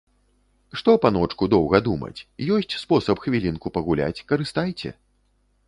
[0.79, 2.23] Што, паночку, доўга думаць,
[2.57, 4.89] ёсць спосаб хвілінку пагуляць, карыстайце.